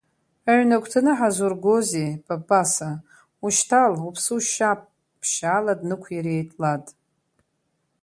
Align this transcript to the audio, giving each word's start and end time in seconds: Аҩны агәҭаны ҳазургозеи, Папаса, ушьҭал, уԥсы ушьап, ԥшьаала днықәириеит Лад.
Аҩны 0.49 0.73
агәҭаны 0.77 1.11
ҳазургозеи, 1.17 2.11
Папаса, 2.25 2.89
ушьҭал, 3.45 3.93
уԥсы 4.07 4.31
ушьап, 4.37 4.81
ԥшьаала 5.19 5.73
днықәириеит 5.79 6.49
Лад. 6.61 6.85